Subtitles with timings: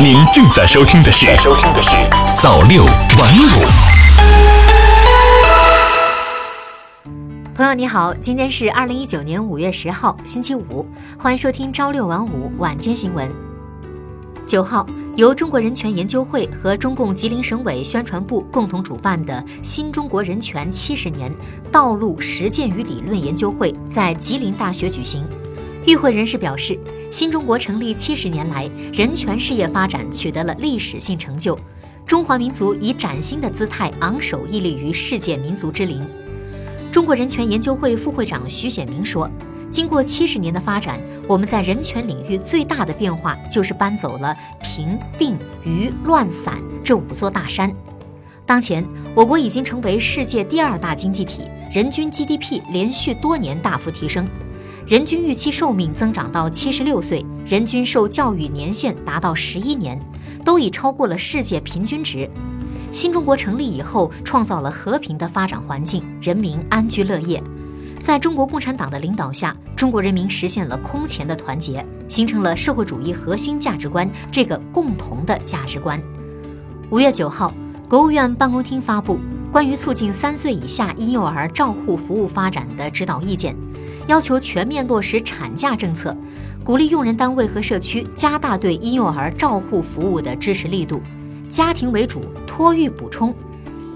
[0.00, 1.90] 您正在收听的是《收听的是
[2.40, 3.44] 早六晚五》。
[7.54, 10.86] 朋友你好，今天是二零一九年五月十号，星期五，
[11.18, 13.30] 欢迎收听朝六晚五晚间新闻。
[14.46, 21.32] 九号，由中国人权研究会和中共吉林省委宣传部共同主办的新中国人权七十年
[21.70, 25.24] 道路实践与理论研究会在吉林大学举行。
[25.86, 26.78] 与会人士表示，
[27.12, 31.54] 新中国成立七十年来，人权事业发展取得了历史性成就，
[32.06, 36.02] 中华民族以崭新的姿态昂首屹立于世界民族之林。
[36.90, 39.30] 中国人权研究会副会长徐显明说
[39.68, 45.36] ：“经过七十年的发展，我们在人权领域最大的变化就是搬走了贫、病、
[45.66, 47.70] 愚、乱、散这五座大山。
[48.46, 48.82] 当前，
[49.14, 54.26] 我国已经成为世界第二大经济体，人均 GDP 连续多年大幅提升。”
[54.86, 59.98] 人均预期寿命增长到七十六岁，人均受教育年限达到十一年，
[60.44, 62.28] 都已超过了世界平均值。
[62.90, 67.42] 新中国成立以后，创造了和平的发展环境，人民安居乐业。
[68.00, 76.02] 在中国共产党的领导下，中国人民实现了空前的团结，形成了社会主义核心价值观这个共同的价值观。
[76.90, 77.54] 五月九号，
[77.88, 79.18] 国务院办公厅发布
[79.52, 83.56] 关于促进三岁以下婴幼儿照护服务发展的指导意见。
[84.08, 86.16] 要求全面落实产假政策，
[86.64, 91.00] 鼓励用人单位和社区加大对婴幼儿照护服务的支持力度，
[91.48, 93.34] 家庭为主，托育补充。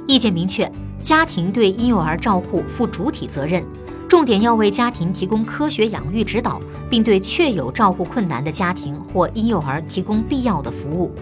[0.06, 3.64] 意见明确，家庭对婴幼儿照护负主体责任，
[4.08, 11.12] 重点要为家庭提供科学养育指导，并对确有照护困难的家庭或婴幼儿提供必要的服务。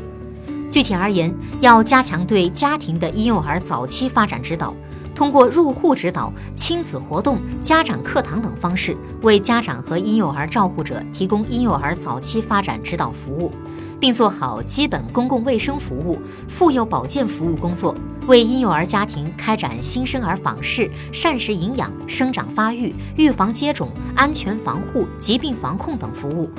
[0.70, 4.74] 具体而言，要加强对家庭的婴幼儿早期发展指导。
[5.14, 13.52] 通过入户指导、亲子活动、家长课堂等方式，为家长和婴幼儿照护者提供婴幼儿早期发展指导服务，
[14.00, 17.94] 并做好基本公共卫生服务、妇幼保健服务工作，
[18.26, 26.50] 为婴幼儿家庭开展新生儿访视、膳食营养、生长发育、预防接种、安全防护、疾病防控等服务。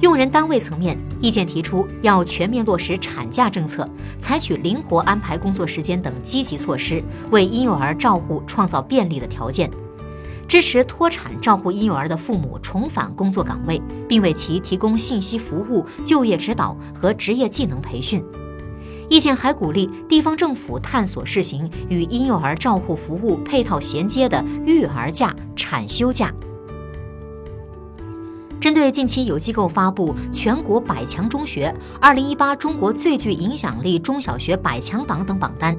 [0.00, 9.70] 用人单位层面，意见提出要全面落实产假政策，采取灵活安排工作时间等积极措施，为婴幼儿照护创造便利的条件；
[10.46, 18.22] 支持脱产照顾婴幼儿的父母重返工作岗位，并为其提供信息服务、就业指导和职业技能培训。
[19.08, 26.34] 意见还鼓励地方政府探索试行与婴幼儿照护服务配套衔接的育儿假、产休假。
[28.90, 35.76] 近期有机构发布全国百强中学、二零一八中国最具影响力中小学百强榜等榜单，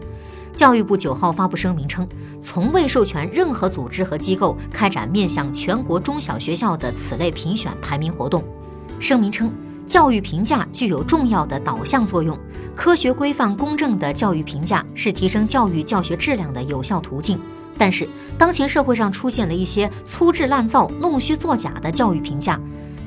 [0.54, 2.08] 教育部九号发布声明称，
[2.42, 8.44] 从未授权任何组织和机构开展面向全国中小学校的此类评选排名活动。
[9.00, 9.52] 声明称，
[9.86, 12.38] 教育评价具有重要的导向作用，
[12.76, 17.40] 科学规范公正的教育评价是提升教育教学质量的有效途径。
[17.78, 22.60] 但是，当前社会上出现了一些粗制滥造、弄虚作假的教育评价，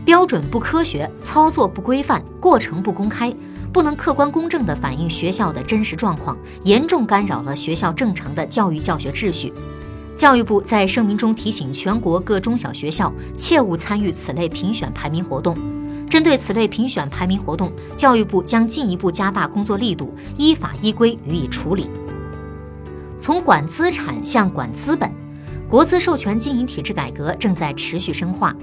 [0.05, 3.35] 标准不科学，操作不规范，过程不公开，
[3.73, 9.53] 不能客观公正地反映学校的真实状况，严重干扰了学校正常的教育教学秩序。
[10.17, 15.57] 教育部在声明中提醒全国各中小学校，切勿参与此类评选排名活动。
[16.09, 21.89] 针对此类评选排名活动，教育部将进一步加大工作力度，依法依规予以处理。
[23.17, 25.11] 从管资产向管资本，
[25.69, 28.55] 国资授权经营体制改革正在持续深化。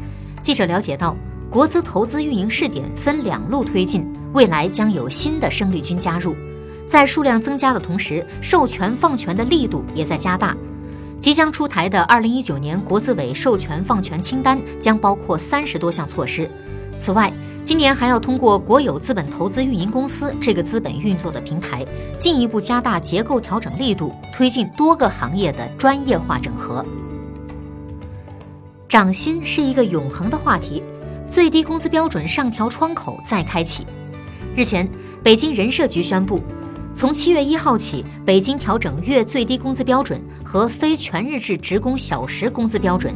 [0.48, 1.14] 记者了解到，
[1.50, 6.34] 国资投资运营试点分两路推进，未来将有新的生力军加入。
[6.86, 10.56] 在数量增加的同时，授权放权的力度也在加大。
[11.20, 16.50] 即将出台的二零一九年国资委授权放权清单将包括三十多项措施。
[16.98, 17.30] 此外，
[17.62, 21.86] 今年还要通过国有资本投资运营公司这个资本运作的平台，
[22.18, 26.86] 进一步加大结构调整力度，推进多个行业的专业化整合。
[28.88, 30.82] 涨薪是一个永恒的话题，
[31.30, 33.86] 最低工资标准上调窗口再开启。
[34.56, 34.90] 日前，
[35.22, 36.42] 北京人社局宣布，
[36.94, 43.14] 从七月一号起，北京调整月最低工资标准和非全日制职工小时工资标准。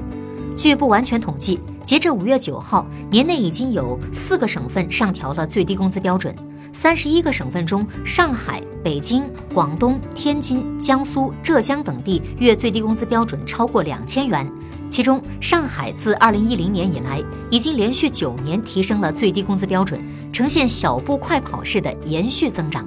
[0.58, 1.60] 据不完全统计。
[1.84, 6.34] 截至五月九号，年内已经有四个省份上调了最低工资标准。
[6.72, 9.24] 三十一个省份中，上海、北京、
[9.54, 14.50] 广东、天津、江苏、浙江等地月最低工资标准超过两千元。
[14.92, 19.98] 其中，上海自二零一零年以来，已经连续九年提升了最低工资标准，
[20.34, 22.86] 呈现小步快跑式的延续增长。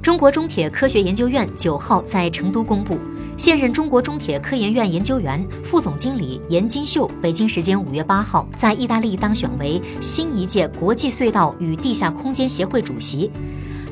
[0.00, 2.96] 中国中铁科学研究院九号在成都公布。
[3.36, 13.28] 现任中国中铁科研院研究员、副总经理严金秀，北京时间五月八号在意大利当选为新一届国际隧道与地下空间协会主席。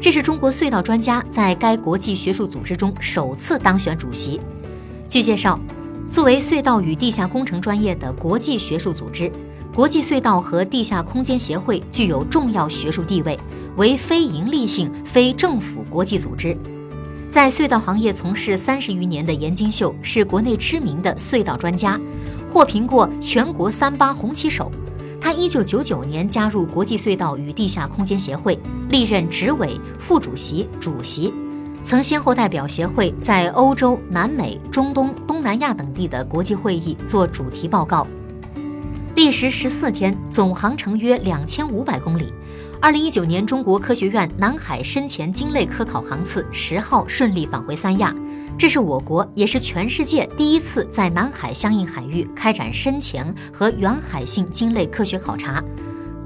[0.00, 4.40] 这是中国隧道专家在该国际学术组织中首次当选主席。
[5.08, 5.58] 据介绍，
[6.10, 9.30] 作为隧道与地下工程专业的国际学术组织，
[9.74, 13.38] 国际隧道和地下空间协会具有重要学术地位，
[13.76, 16.56] 为非营利性、非政府国际组织。
[17.28, 22.00] 在隧道行业从事三十余年的严金秀是国内知名的隧道专家，
[22.50, 24.70] 获评过全国三八红旗手。
[25.20, 28.58] 他一九九九年加入国际隧道与地下空间协会，
[28.88, 31.34] 历任执委、副主席、主席，
[31.82, 38.06] 曾先后代表协会在欧洲、南美、中东、东南亚等地的国际会议做主题报告，
[39.14, 42.32] 历时十四天，总航程约两千五百公里。
[42.80, 48.14] 二零一九年，中国科学院南海深潜鲸类科考航次十号顺利返回三亚，
[48.58, 55.64] 这是我国也是全世界第一次在南海相应海域开展深潜和远海性鲸类科学考察。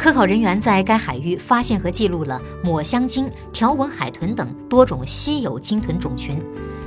[0.02, 6.42] 科考人员在该海域发现和记录了抹香鲸、条纹海豚等多种稀有鲸豚种群，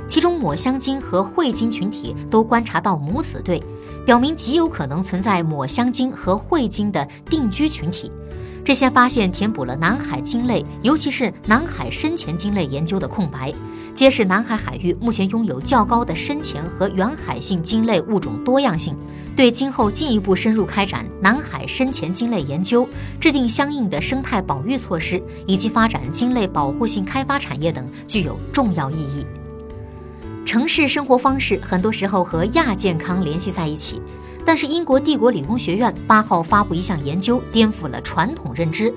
[0.06, 3.58] 其中抹香鲸和喙鲸群体都观察到母子对，
[4.04, 8.12] 表明极有可能存在抹香鲸和喙鲸的定居群体。
[8.66, 13.54] 这些发现填补了南海鲸类，尤其是南海深潜鲸类研究的空白，
[13.94, 18.96] 揭示南海海域目前拥有较高的深潜和远海性鲸类物种多样性，
[19.36, 22.88] 对今后进一步深入开展南海深潜鲸类研究、
[23.20, 29.24] 制定相应的生态保育措施以及发展鲸类保护性开发产业等具有重要意义。
[30.44, 34.02] 城市生活方式很多时候和亚健康联系在一起。
[34.46, 38.94] 但是，英国帝国理工学院八号发布一项研究，颠覆了传统认知。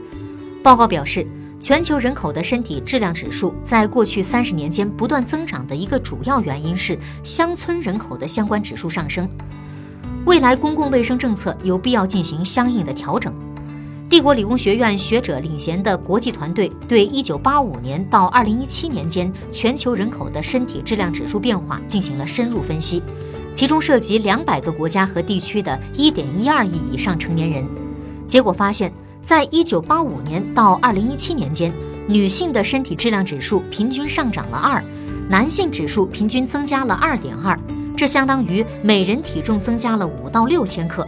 [0.62, 1.26] 报告表示，
[1.60, 9.28] 全球人口的身体质量指数在过去三十年间不断增长的一个主要原因是乡村人口的相关指数上升。
[10.26, 13.34] 未来公共卫生政策有必要进行相应的调整。
[14.08, 23.02] 帝国理工学院学者领衔的国际团队对1985年到2017年间全球人口的身体质量指数变化进行了深入分析。
[23.54, 27.66] 其中涉及两百个国家和地区的1.12亿以上成年人，
[28.26, 28.92] 结果发现，
[29.22, 31.74] 在1985年到2017年间，
[32.08, 34.82] 女性的身体质量指数平均上涨了二，
[35.30, 37.58] 男性指数平均增加了2.2，
[37.98, 41.06] 这相当于每人体重增加了五到六千克。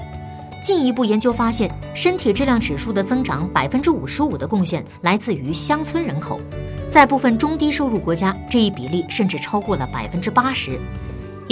[0.61, 6.39] 进一步研究发现，身体质量指数的增长百分之五十五的贡献来自于乡村人口，
[6.87, 10.79] 在部分中低收入国家，这一比例甚至超过了百分之八十。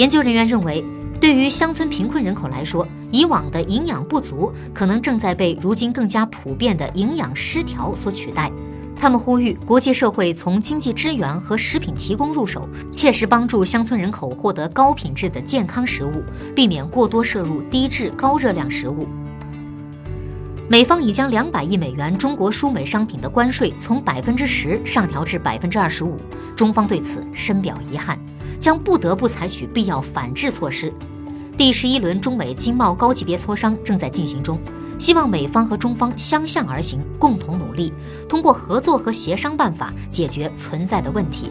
[0.00, 0.82] 研究人员认为，
[1.20, 8.50] 对于乡村贫困人口来说，以往的营养不足可能正在被如今更加普遍的营养失调所取代。
[8.96, 16.24] 他们呼吁国际社会从经济支援和食品提供入手，切实帮助乡村人口获得高品质的健康食物，
[16.56, 19.06] 避免过多摄入低质高热量食物。
[20.66, 26.16] 美方已将两百亿美元中国输美商品的关税从百分之十上调至百分之二十五，
[26.56, 28.18] 中方对此深表遗憾。
[28.60, 30.92] 将不得不采取必要反制措施。
[31.56, 34.58] 第十一轮中美经贸高级别磋商正在进行中，
[34.98, 37.92] 希望美方和中方相向而行，共同努力，
[38.28, 41.50] 通过合作和协商办法解决存在的问题。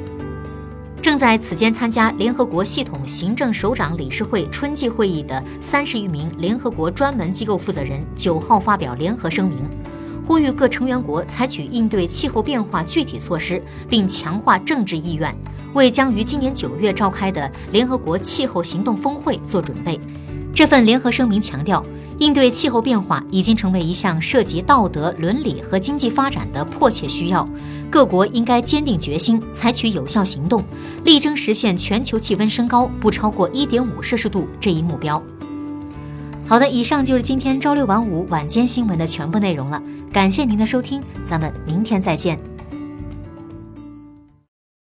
[1.01, 9.59] 正在此间参加联合国系统行政首长理事会春季会议的三十余名联合国专门机构负责人九号发表联合声明，
[10.27, 15.33] 呼吁各成员国采取应对气候变化具体措施，并强化政治意愿。
[15.73, 19.99] 为将于今年九月召开的联合国气候行动峰会做准备。
[20.53, 21.85] 这份联合声明强调，
[22.17, 27.47] 应对气候变化已经成为一项涉及道德、伦理和经济发展的迫切需要。
[27.89, 30.63] 各国应该坚定决心，采取有效行动，
[31.05, 35.21] 力争实现全球气温升高不超过一点五摄氏度这一目标。
[36.45, 39.81] 好的，以上就是今天朝六晚五晚间新闻的全部内容了。
[40.11, 42.48] 感谢您的收听，咱们明天再见。